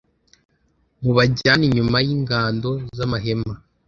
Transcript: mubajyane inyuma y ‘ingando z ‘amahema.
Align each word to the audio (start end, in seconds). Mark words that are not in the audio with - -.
mubajyane 1.03 1.63
inyuma 1.69 1.97
y 2.05 2.09
‘ingando 2.15 2.69
z 2.95 2.97
‘amahema. 3.05 3.53